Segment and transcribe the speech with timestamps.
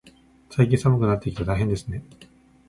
[0.49, 2.03] 最近、寒くなってきて大変ですね。